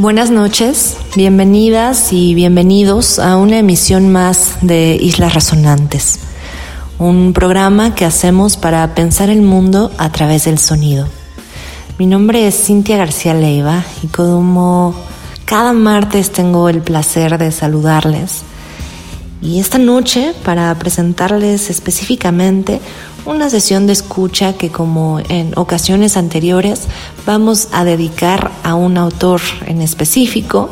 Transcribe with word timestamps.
Buenas 0.00 0.30
noches, 0.30 0.96
bienvenidas 1.14 2.14
y 2.14 2.34
bienvenidos 2.34 3.18
a 3.18 3.36
una 3.36 3.58
emisión 3.58 4.08
más 4.08 4.56
de 4.62 4.96
Islas 4.98 5.34
Resonantes, 5.34 6.20
un 6.98 7.34
programa 7.34 7.94
que 7.94 8.06
hacemos 8.06 8.56
para 8.56 8.94
pensar 8.94 9.28
el 9.28 9.42
mundo 9.42 9.92
a 9.98 10.10
través 10.10 10.46
del 10.46 10.56
sonido. 10.56 11.06
Mi 11.98 12.06
nombre 12.06 12.46
es 12.46 12.64
Cintia 12.64 12.96
García 12.96 13.34
Leiva 13.34 13.84
y 14.02 14.06
como 14.06 14.94
cada 15.44 15.74
martes 15.74 16.32
tengo 16.32 16.70
el 16.70 16.80
placer 16.80 17.36
de 17.36 17.52
saludarles. 17.52 18.44
Y 19.42 19.58
esta 19.58 19.78
noche, 19.78 20.34
para 20.44 20.74
presentarles 20.78 21.70
específicamente 21.70 22.80
una 23.24 23.48
sesión 23.48 23.86
de 23.86 23.92
escucha 23.92 24.54
que 24.54 24.70
como 24.70 25.20
en 25.28 25.52
ocasiones 25.56 26.16
anteriores 26.16 26.82
vamos 27.26 27.68
a 27.72 27.84
dedicar 27.84 28.50
a 28.62 28.74
un 28.74 28.98
autor 28.98 29.40
en 29.66 29.80
específico 29.82 30.70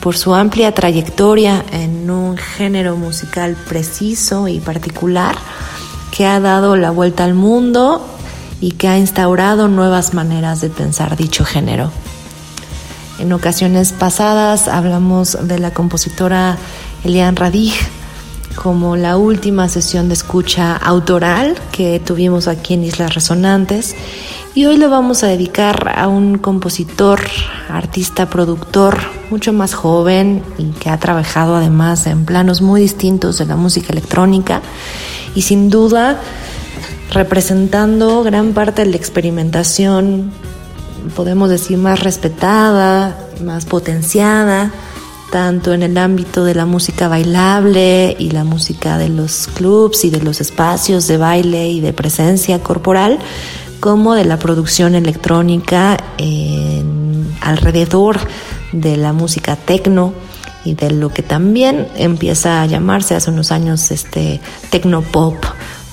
por 0.00 0.16
su 0.16 0.34
amplia 0.34 0.72
trayectoria 0.72 1.64
en 1.72 2.10
un 2.10 2.36
género 2.36 2.96
musical 2.96 3.56
preciso 3.68 4.48
y 4.48 4.60
particular 4.60 5.36
que 6.10 6.26
ha 6.26 6.40
dado 6.40 6.76
la 6.76 6.90
vuelta 6.90 7.24
al 7.24 7.34
mundo 7.34 8.06
y 8.60 8.72
que 8.72 8.88
ha 8.88 8.98
instaurado 8.98 9.66
nuevas 9.68 10.14
maneras 10.14 10.60
de 10.60 10.70
pensar 10.70 11.16
dicho 11.16 11.44
género. 11.44 11.90
En 13.18 13.32
ocasiones 13.32 13.92
pasadas 13.92 14.68
hablamos 14.68 15.36
de 15.48 15.58
la 15.58 15.72
compositora 15.72 16.58
Eliane 17.04 17.36
Radig, 17.36 17.72
como 18.54 18.96
la 18.96 19.16
última 19.16 19.68
sesión 19.68 20.08
de 20.08 20.14
escucha 20.14 20.76
autoral 20.76 21.56
que 21.72 22.00
tuvimos 22.00 22.48
aquí 22.48 22.74
en 22.74 22.84
Islas 22.84 23.14
Resonantes. 23.14 23.94
Y 24.54 24.66
hoy 24.66 24.76
lo 24.76 24.88
vamos 24.88 25.24
a 25.24 25.26
dedicar 25.26 25.92
a 25.96 26.06
un 26.06 26.38
compositor, 26.38 27.20
artista, 27.68 28.30
productor 28.30 28.98
mucho 29.30 29.52
más 29.52 29.74
joven 29.74 30.42
y 30.58 30.70
que 30.70 30.90
ha 30.90 30.98
trabajado 30.98 31.56
además 31.56 32.06
en 32.06 32.24
planos 32.24 32.62
muy 32.62 32.80
distintos 32.80 33.38
de 33.38 33.46
la 33.46 33.56
música 33.56 33.92
electrónica 33.92 34.62
y 35.34 35.42
sin 35.42 35.70
duda 35.70 36.20
representando 37.10 38.22
gran 38.22 38.52
parte 38.52 38.84
de 38.84 38.90
la 38.90 38.96
experimentación, 38.96 40.30
podemos 41.16 41.50
decir, 41.50 41.78
más 41.78 42.00
respetada, 42.00 43.18
más 43.42 43.64
potenciada 43.64 44.72
tanto 45.34 45.72
en 45.72 45.82
el 45.82 45.98
ámbito 45.98 46.44
de 46.44 46.54
la 46.54 46.64
música 46.64 47.08
bailable 47.08 48.14
y 48.20 48.30
la 48.30 48.44
música 48.44 48.98
de 48.98 49.08
los 49.08 49.48
clubs 49.48 50.04
y 50.04 50.10
de 50.10 50.20
los 50.20 50.40
espacios 50.40 51.08
de 51.08 51.16
baile 51.16 51.70
y 51.70 51.80
de 51.80 51.92
presencia 51.92 52.60
corporal, 52.60 53.18
como 53.80 54.14
de 54.14 54.24
la 54.26 54.38
producción 54.38 54.94
electrónica 54.94 55.96
alrededor 57.40 58.20
de 58.70 58.96
la 58.96 59.12
música 59.12 59.56
techno 59.56 60.14
y 60.64 60.74
de 60.74 60.92
lo 60.92 61.08
que 61.08 61.24
también 61.24 61.88
empieza 61.96 62.62
a 62.62 62.66
llamarse 62.66 63.16
hace 63.16 63.32
unos 63.32 63.50
años 63.50 63.90
este 63.90 64.40
techno 64.70 65.02
pop, 65.02 65.34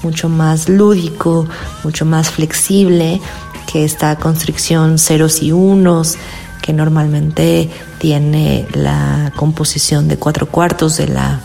mucho 0.04 0.30
más 0.30 0.70
lúdico, 0.70 1.48
mucho 1.84 2.06
más 2.06 2.30
flexible 2.30 3.20
que 3.66 3.86
esta 3.86 4.16
constricción 4.18 5.00
ceros 5.00 5.42
y 5.42 5.52
unos 5.52 6.16
que 6.62 6.74
normalmente 6.74 7.70
tiene 7.98 8.68
la 8.74 9.34
composición 9.36 10.08
de 10.08 10.18
cuatro 10.18 10.48
cuartos 10.48 10.98
de 10.98 11.08
la, 11.08 11.42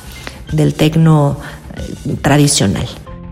del 0.52 0.74
tecno 0.74 1.38
eh, 1.74 2.16
tradicional. 2.20 2.86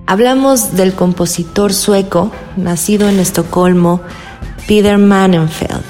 Hablamos 0.06 0.76
del 0.76 0.94
compositor 0.94 1.72
sueco, 1.72 2.30
nacido 2.56 3.08
en 3.08 3.18
Estocolmo, 3.18 4.02
Peter 4.66 4.98
Manenfeld, 4.98 5.82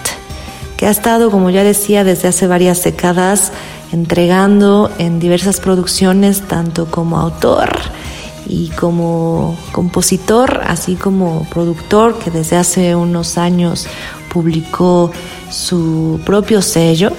que 0.77 0.87
ha 0.87 0.91
estado, 0.91 1.31
como 1.31 1.51
ya 1.51 1.65
decía, 1.65 2.05
desde 2.05 2.29
hace 2.29 2.47
varias 2.47 2.83
décadas 2.85 3.53
entregando 3.93 4.91
en 4.99 5.21
diversas 5.21 5.61
producciones, 5.61 6.43
tanto 6.43 6.87
como 6.87 7.19
autor 7.19 7.71
y 8.47 8.69
como 8.71 9.57
compositor, 9.73 10.63
así 10.67 10.97
como 10.97 11.47
productor, 11.51 12.19
que 12.19 12.31
desde 12.31 12.57
hace 12.57 12.95
unos 12.95 13.39
años 13.39 13.87
publicó 14.35 15.13
su 15.49 16.21
propio 16.27 16.61
sello 16.61 17.13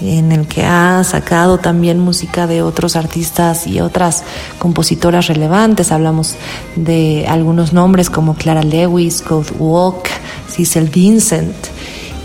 en 0.00 0.30
el 0.30 0.46
que 0.46 0.62
ha 0.64 1.02
sacado 1.02 1.58
también 1.58 1.98
música 1.98 2.46
de 2.46 2.62
otros 2.62 2.94
artistas 2.94 3.66
y 3.66 3.80
otras 3.80 4.22
compositoras 4.60 5.26
relevantes. 5.26 5.90
Hablamos 5.90 6.36
de 6.76 7.26
algunos 7.28 7.72
nombres 7.72 8.10
como 8.10 8.34
Clara 8.34 8.62
Lewis, 8.62 9.22
Code 9.22 9.50
Walk, 9.58 10.08
Cecil 10.48 10.88
Vincent 10.88 11.56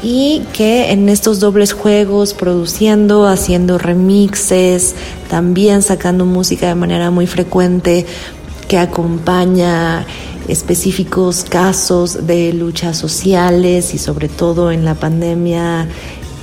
y 0.04 0.44
que 0.54 0.92
en 0.92 1.10
estos 1.10 1.40
dobles 1.40 1.74
juegos 1.74 2.34
produciendo, 2.34 3.28
haciendo 3.28 3.80
remixes, 3.80 4.96
también 5.30 5.82
sacando 5.82 6.26
música 6.26 6.68
de 6.68 6.76
manera 6.76 7.10
muy 7.10 7.26
frecuente 7.26 8.06
que 8.72 8.80
acompaña 8.80 10.06
específicos 10.48 11.44
casos 11.44 12.26
de 12.26 12.54
luchas 12.54 12.98
sociales 12.98 13.94
y 13.94 13.98
sobre 13.98 14.30
todo 14.30 14.72
en 14.72 14.86
la 14.86 14.96
pandemia 14.96 15.90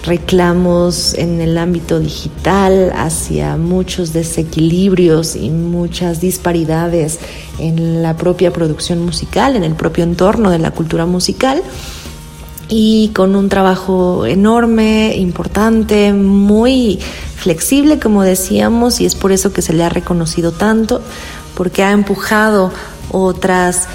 reclamos 0.04 1.14
en 1.14 1.40
el 1.40 1.56
ámbito 1.56 1.98
digital 2.00 2.92
hacia 2.94 3.56
muchos 3.56 4.12
desequilibrios 4.12 5.36
y 5.36 5.48
muchas 5.48 6.20
disparidades 6.20 7.18
en 7.58 8.02
la 8.02 8.14
propia 8.14 8.52
producción 8.52 9.02
musical, 9.02 9.56
en 9.56 9.64
el 9.64 9.72
propio 9.72 10.04
entorno 10.04 10.50
de 10.50 10.58
la 10.58 10.72
cultura 10.72 11.06
musical. 11.06 11.62
Y 12.68 13.08
con 13.14 13.34
un 13.34 13.48
trabajo 13.48 14.26
enorme, 14.26 15.16
importante, 15.16 16.12
muy 16.12 16.98
flexible, 17.38 17.98
como 17.98 18.22
decíamos, 18.22 19.00
y 19.00 19.06
es 19.06 19.14
por 19.14 19.32
eso 19.32 19.54
que 19.54 19.62
se 19.62 19.72
le 19.72 19.84
ha 19.84 19.88
reconocido 19.88 20.52
tanto, 20.52 21.00
porque 21.58 21.82
ha 21.82 21.90
empujado 21.90 22.70
otras 23.10 23.88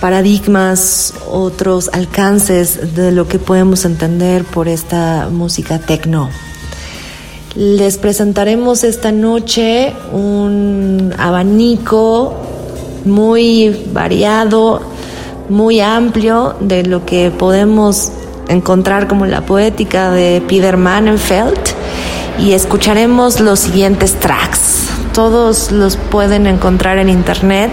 paradigmas, 0.00 1.12
otros 1.30 1.90
alcances 1.92 2.94
de 2.96 3.12
lo 3.12 3.28
que 3.28 3.38
podemos 3.38 3.84
entender 3.84 4.44
por 4.44 4.66
esta 4.66 5.28
música 5.30 5.78
techno. 5.78 6.30
Les 7.54 7.98
presentaremos 7.98 8.82
esta 8.82 9.12
noche 9.12 9.92
un 10.10 11.14
abanico 11.18 12.34
muy 13.04 13.84
variado, 13.92 14.80
muy 15.50 15.80
amplio 15.80 16.56
de 16.60 16.82
lo 16.82 17.04
que 17.04 17.30
podemos 17.30 18.10
encontrar 18.48 19.06
como 19.06 19.26
la 19.26 19.42
poética 19.42 20.10
de 20.10 20.42
Peter 20.48 20.78
Manenfeld 20.78 21.60
y 22.42 22.52
escucharemos 22.52 23.40
los 23.40 23.60
siguientes 23.60 24.18
tracks. 24.18 24.88
Todos 25.14 25.70
los 25.70 25.96
pueden 25.96 26.46
encontrar 26.46 26.98
en 26.98 27.08
internet 27.08 27.72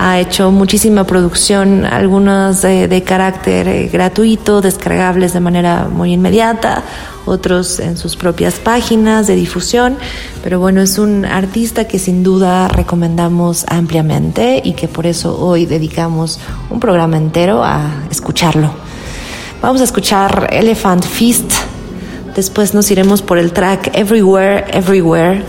ha 0.00 0.20
hecho 0.20 0.52
muchísima 0.52 1.04
producción, 1.04 1.84
algunos 1.84 2.62
de, 2.62 3.02
carácter 3.04 3.66
eh, 3.66 3.88
gratuito, 3.92 4.60
descargables 4.60 5.32
de 5.32 5.40
manera 5.40 5.88
muy 5.92 6.12
inmediata, 6.12 6.84
otros 7.24 7.80
en 7.80 7.96
sus 7.96 8.14
propias 8.14 8.54
páginas 8.60 9.26
de 9.26 9.34
difusión, 9.34 9.96
pero 10.44 10.60
bueno, 10.60 10.80
es 10.82 10.98
un 10.98 11.24
artista 11.24 11.88
que 11.88 11.98
sin 11.98 12.22
duda 12.22 12.68
recomendamos 12.68 13.64
ampliamente 13.68 14.62
y 14.64 14.74
que 14.74 14.86
por 14.86 15.04
eso 15.04 15.36
hoy 15.36 15.66
dedicamos 15.66 16.38
un 16.70 16.78
programa 16.78 17.16
entero 17.16 17.64
a 17.64 18.04
escucharlo. 18.08 18.70
Vamos 19.60 19.80
a 19.80 19.84
escuchar 19.84 20.48
Elephant 20.52 21.04
Feast, 21.04 21.50
después 22.38 22.72
nos 22.72 22.88
iremos 22.92 23.20
por 23.20 23.36
el 23.36 23.52
track 23.52 23.90
Everywhere, 23.94 24.64
Everywhere, 24.72 25.42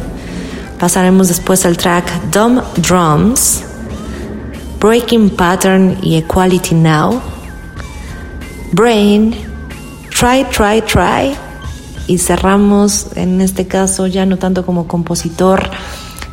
pasaremos 0.80 1.28
después 1.28 1.64
al 1.68 1.78
track 1.78 2.12
Dumb 2.32 2.64
Drums, 2.78 3.62
Breaking 4.80 5.30
Pattern 5.30 6.00
y 6.02 6.16
Equality 6.16 6.74
Now, 6.74 7.22
Brain, 8.72 9.36
Try, 10.10 10.46
Try, 10.46 10.82
Try, 10.82 11.38
y 12.08 12.18
cerramos 12.18 13.16
en 13.16 13.40
este 13.40 13.68
caso 13.68 14.08
ya 14.08 14.26
no 14.26 14.38
tanto 14.38 14.66
como 14.66 14.88
compositor, 14.88 15.70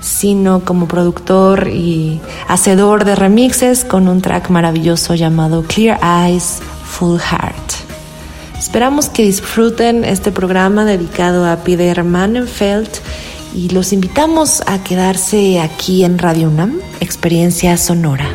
sino 0.01 0.65
como 0.65 0.89
productor 0.89 1.69
y 1.69 2.19
hacedor 2.49 3.05
de 3.05 3.15
remixes 3.15 3.85
con 3.85 4.09
un 4.09 4.23
track 4.23 4.49
maravilloso 4.49 5.15
llamado 5.15 5.65
Clear 5.65 6.01
Eyes, 6.03 6.61
Full 6.87 7.19
Heart. 7.19 7.76
Esperamos 8.67 9.09
que 9.09 9.23
disfruten 9.23 10.05
este 10.05 10.33
programa 10.33 10.85
dedicado 10.85 11.47
a 11.47 11.59
Peter 11.59 12.03
Mannenfeld 12.03 12.89
y 13.55 13.69
los 13.69 13.93
invitamos 13.93 14.61
a 14.67 14.83
quedarse 14.83 15.61
aquí 15.61 16.03
en 16.03 16.19
Radio 16.19 16.49
UNAM, 16.49 16.81
Experiencia 16.99 17.77
Sonora. 17.77 18.29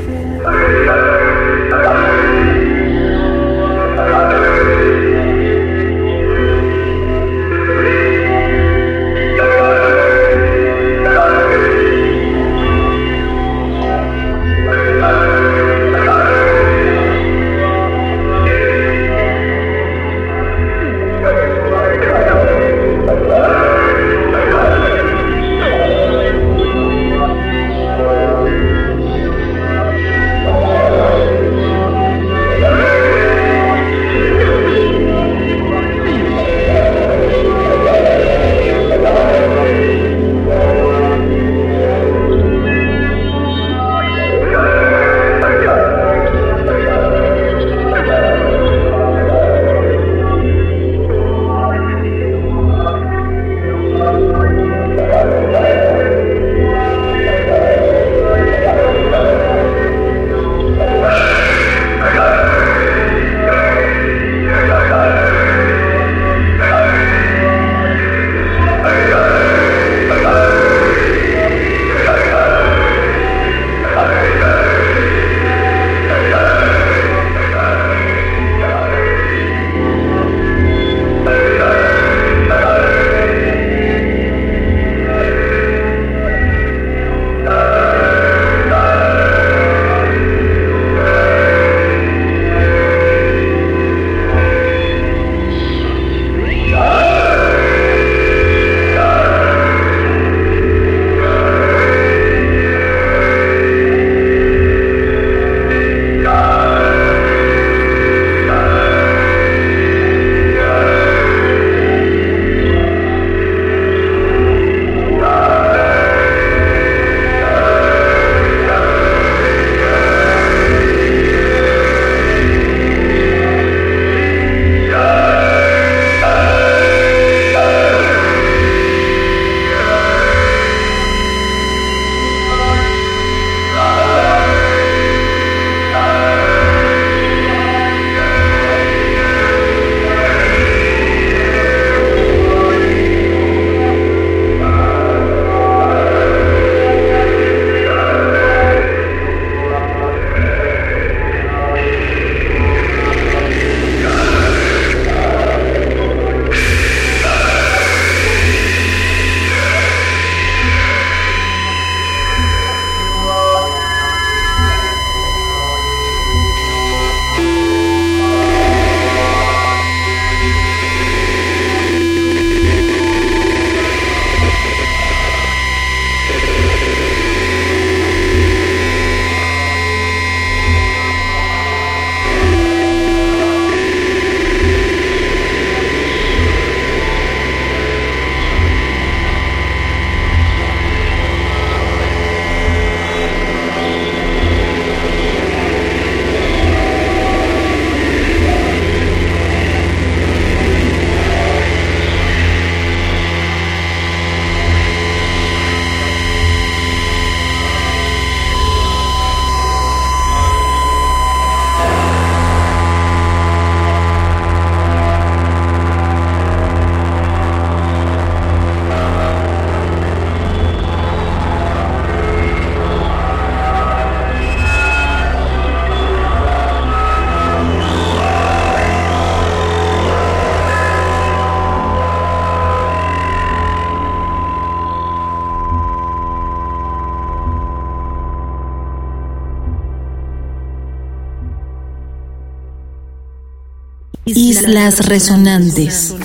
Islas 244.72 245.00
Resonantes. 245.06 246.16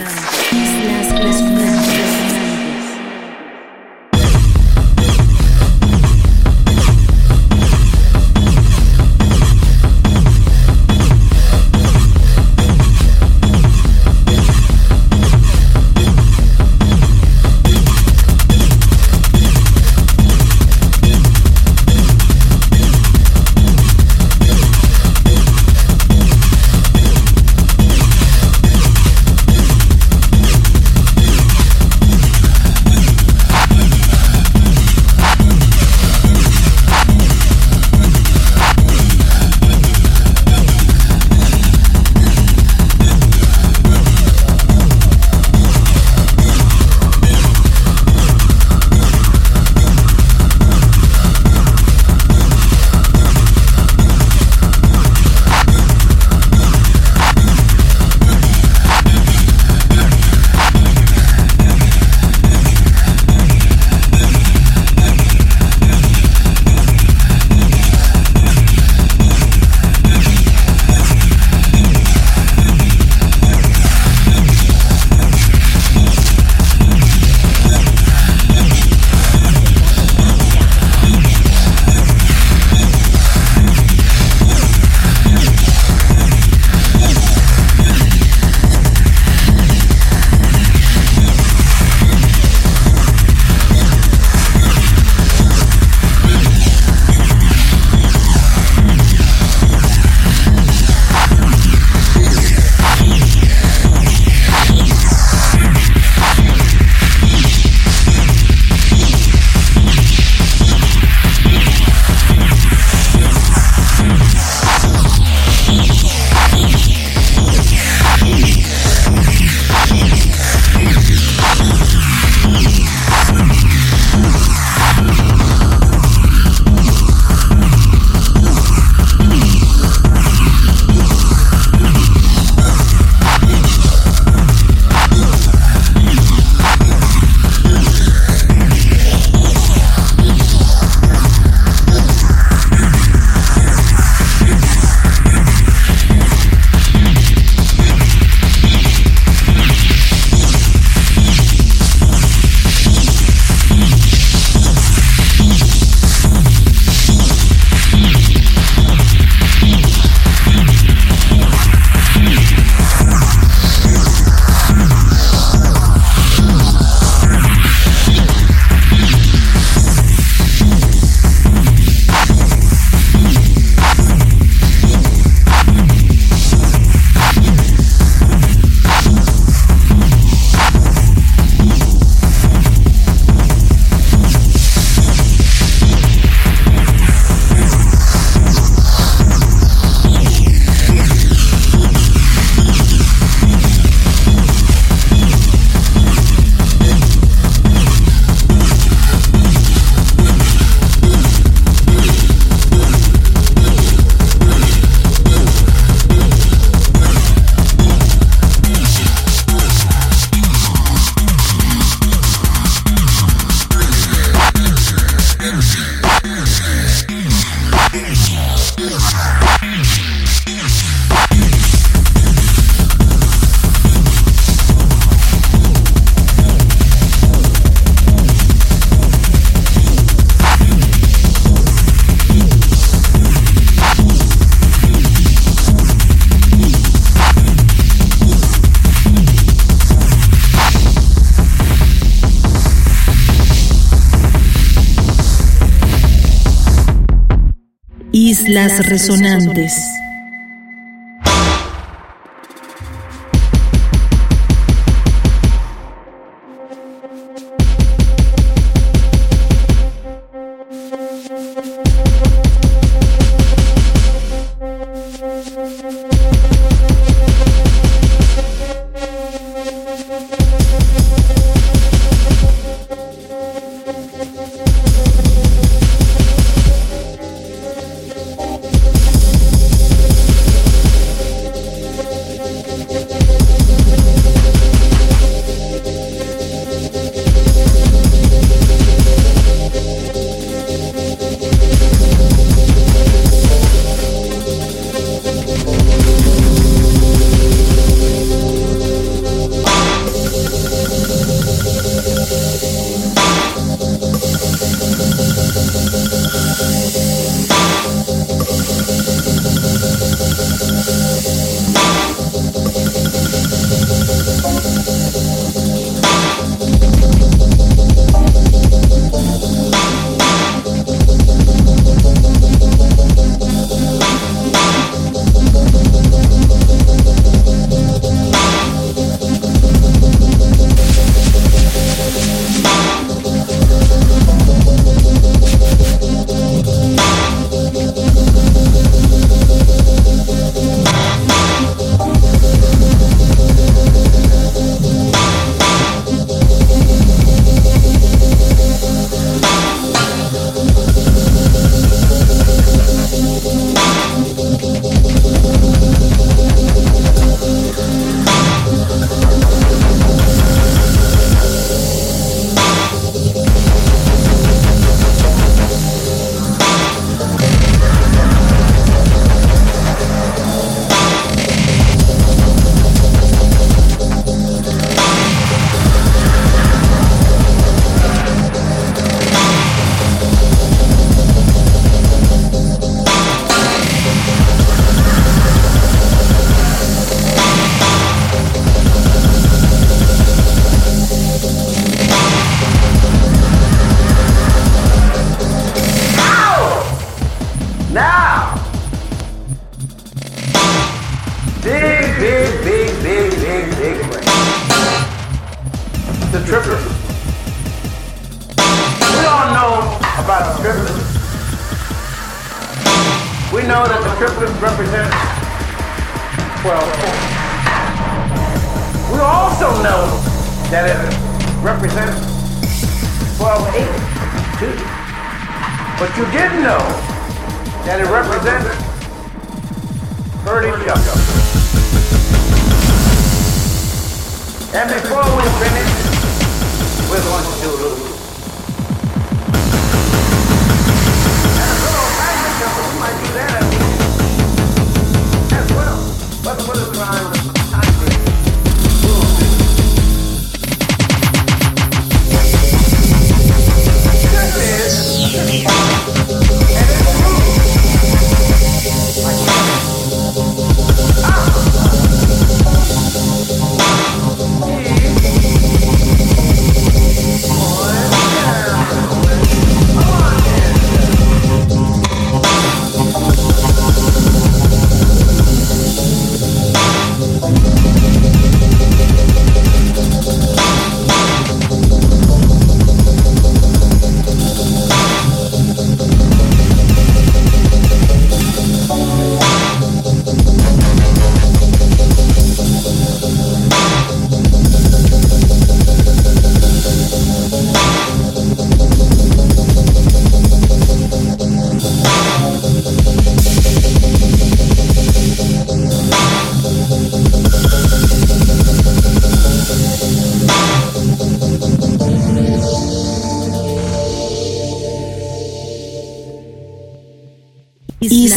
Islas 248.56 248.86
Resonantes. 248.86 249.95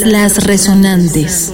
Islas 0.09 0.43
Resonantes. 0.43 1.53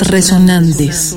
resonantes. 0.00 1.14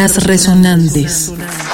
Las 0.00 0.24
resonantes. 0.24 1.32
Resonantes. 1.36 1.67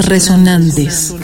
Resonantes. 0.00 1.14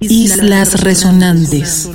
Islas 0.00 0.74
Resonantes. 0.82 1.90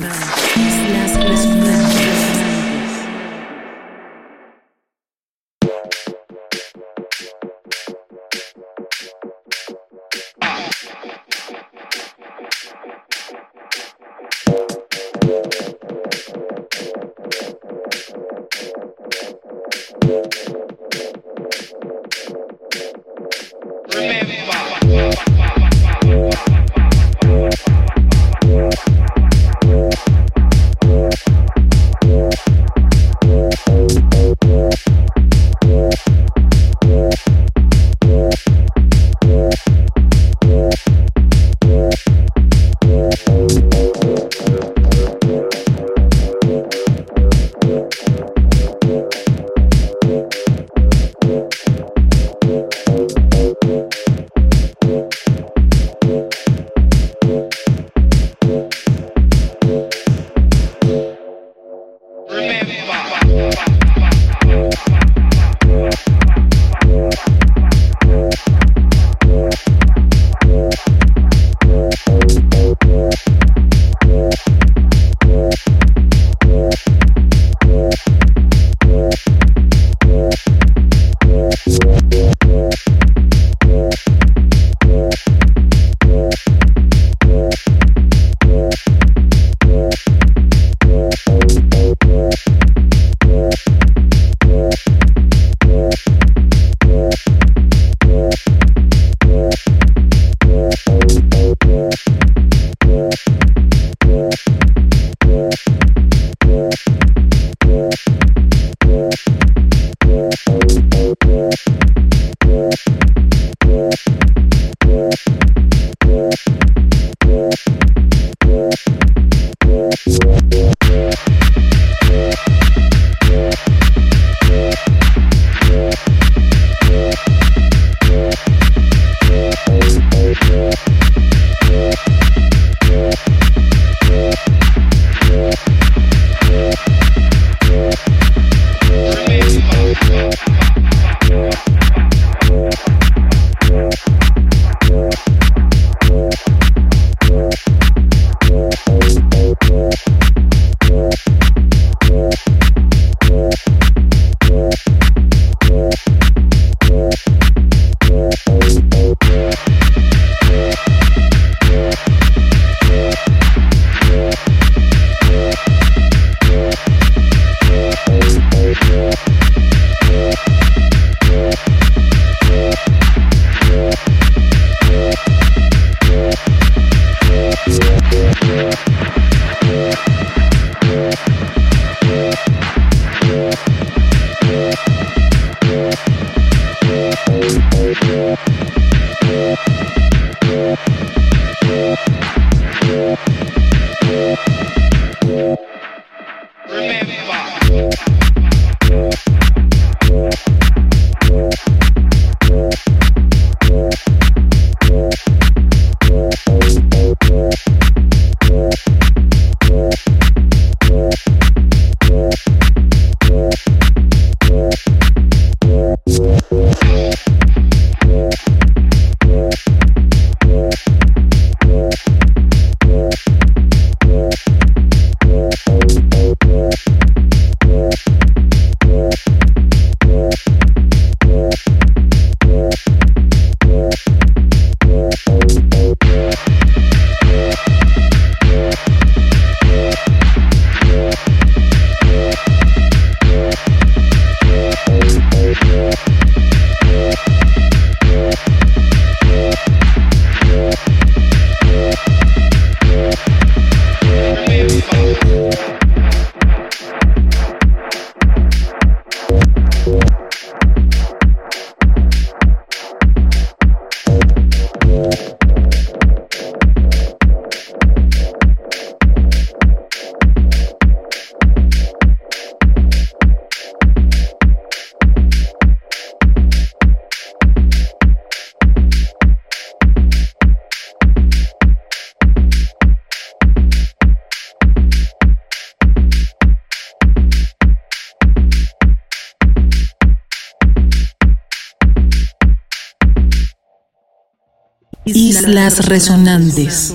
Islas 295.55 295.85
Resonantes. 295.85 296.93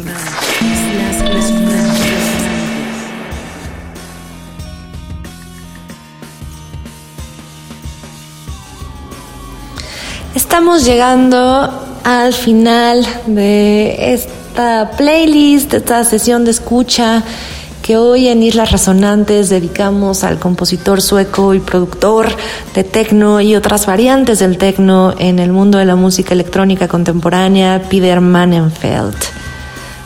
Estamos 10.35 10.85
llegando 10.85 11.87
al 12.05 12.35
final 12.35 13.07
de 13.29 14.13
esta 14.13 14.91
playlist, 14.91 15.71
de 15.71 15.79
esta 15.79 16.05
sesión 16.05 16.45
de 16.45 16.51
escucha 16.51 17.23
que 17.91 17.97
hoy 17.97 18.29
en 18.29 18.41
Islas 18.45 18.71
Resonantes 18.71 19.49
dedicamos 19.49 20.23
al 20.23 20.39
compositor 20.39 21.03
sueco 21.03 21.55
y 21.55 21.59
productor 21.59 22.29
de 22.73 22.85
tecno 22.85 23.41
y 23.41 23.57
otras 23.57 23.85
variantes 23.85 24.39
del 24.39 24.59
tecno 24.59 25.13
en 25.19 25.41
el 25.41 25.51
mundo 25.51 25.77
de 25.77 25.87
la 25.87 25.97
música 25.97 26.35
electrónica 26.35 26.87
contemporánea, 26.87 27.83
Peter 27.91 28.21
Manenfeld. 28.21 29.17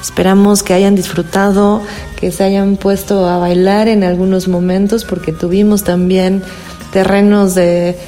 Esperamos 0.00 0.62
que 0.62 0.72
hayan 0.72 0.94
disfrutado, 0.94 1.82
que 2.18 2.32
se 2.32 2.44
hayan 2.44 2.78
puesto 2.78 3.28
a 3.28 3.36
bailar 3.36 3.88
en 3.88 4.02
algunos 4.02 4.48
momentos 4.48 5.04
porque 5.04 5.32
tuvimos 5.32 5.84
también 5.84 6.42
terrenos 6.90 7.54
de 7.54 7.98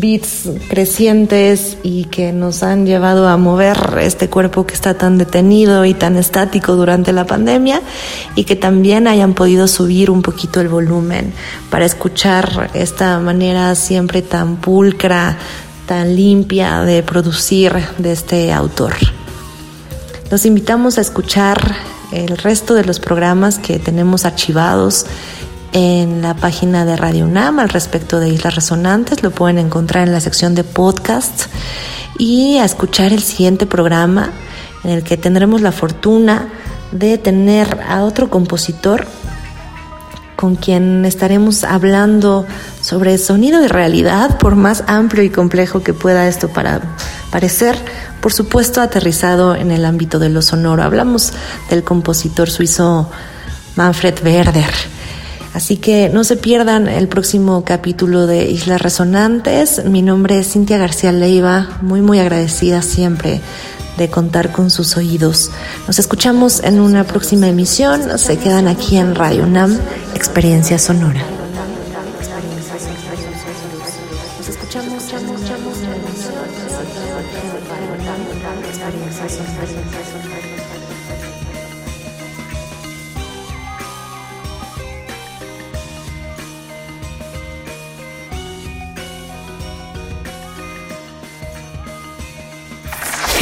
beats 0.00 0.48
crecientes 0.68 1.76
y 1.82 2.04
que 2.04 2.32
nos 2.32 2.62
han 2.62 2.86
llevado 2.86 3.28
a 3.28 3.36
mover 3.36 3.98
este 4.00 4.28
cuerpo 4.28 4.66
que 4.66 4.74
está 4.74 4.94
tan 4.94 5.18
detenido 5.18 5.84
y 5.84 5.94
tan 5.94 6.16
estático 6.16 6.74
durante 6.74 7.12
la 7.12 7.26
pandemia 7.26 7.82
y 8.34 8.44
que 8.44 8.56
también 8.56 9.06
hayan 9.06 9.34
podido 9.34 9.68
subir 9.68 10.10
un 10.10 10.22
poquito 10.22 10.60
el 10.60 10.68
volumen 10.68 11.32
para 11.70 11.84
escuchar 11.84 12.70
esta 12.74 13.18
manera 13.18 13.74
siempre 13.74 14.22
tan 14.22 14.56
pulcra, 14.56 15.36
tan 15.86 16.16
limpia 16.16 16.82
de 16.82 17.02
producir 17.02 17.74
de 17.98 18.12
este 18.12 18.52
autor. 18.52 18.94
Los 20.30 20.46
invitamos 20.46 20.98
a 20.98 21.02
escuchar 21.02 21.76
el 22.12 22.36
resto 22.38 22.74
de 22.74 22.84
los 22.84 23.00
programas 23.00 23.58
que 23.58 23.78
tenemos 23.78 24.24
archivados 24.24 25.06
en 25.72 26.22
la 26.22 26.34
página 26.34 26.84
de 26.84 26.96
Radio 26.96 27.24
UNAM 27.24 27.58
al 27.58 27.68
respecto 27.68 28.20
de 28.20 28.28
Islas 28.28 28.54
Resonantes. 28.54 29.22
Lo 29.22 29.30
pueden 29.30 29.58
encontrar 29.58 30.06
en 30.06 30.12
la 30.12 30.20
sección 30.20 30.54
de 30.54 30.64
podcasts 30.64 31.48
y 32.18 32.58
a 32.58 32.64
escuchar 32.64 33.12
el 33.12 33.22
siguiente 33.22 33.66
programa 33.66 34.30
en 34.84 34.90
el 34.90 35.02
que 35.02 35.16
tendremos 35.16 35.60
la 35.60 35.72
fortuna 35.72 36.48
de 36.92 37.16
tener 37.18 37.80
a 37.88 38.04
otro 38.04 38.28
compositor 38.28 39.06
con 40.36 40.56
quien 40.56 41.04
estaremos 41.04 41.62
hablando 41.62 42.46
sobre 42.80 43.16
sonido 43.16 43.60
de 43.60 43.68
realidad, 43.68 44.38
por 44.38 44.56
más 44.56 44.82
amplio 44.88 45.22
y 45.22 45.30
complejo 45.30 45.84
que 45.84 45.94
pueda 45.94 46.26
esto 46.26 46.48
para 46.48 46.80
parecer, 47.30 47.78
por 48.20 48.32
supuesto 48.32 48.80
aterrizado 48.80 49.54
en 49.54 49.70
el 49.70 49.84
ámbito 49.84 50.18
de 50.18 50.30
lo 50.30 50.42
sonoro. 50.42 50.82
Hablamos 50.82 51.32
del 51.70 51.84
compositor 51.84 52.50
suizo 52.50 53.08
Manfred 53.76 54.16
Werder. 54.24 55.01
Así 55.54 55.76
que 55.76 56.08
no 56.08 56.24
se 56.24 56.36
pierdan 56.36 56.88
el 56.88 57.08
próximo 57.08 57.64
capítulo 57.64 58.26
de 58.26 58.50
Islas 58.50 58.80
Resonantes. 58.80 59.84
Mi 59.84 60.00
nombre 60.00 60.38
es 60.38 60.52
Cintia 60.52 60.78
García 60.78 61.12
Leiva, 61.12 61.78
muy 61.82 62.00
muy 62.00 62.18
agradecida 62.18 62.80
siempre 62.80 63.40
de 63.98 64.08
contar 64.08 64.50
con 64.52 64.70
sus 64.70 64.96
oídos. 64.96 65.50
Nos 65.86 65.98
escuchamos 65.98 66.62
en 66.62 66.80
una 66.80 67.04
próxima 67.04 67.48
emisión. 67.48 68.18
Se 68.18 68.38
quedan 68.38 68.66
aquí 68.66 68.96
en 68.96 69.14
Radio 69.14 69.44
UNAM, 69.44 69.78
Experiencia 70.14 70.78
Sonora. 70.78 71.41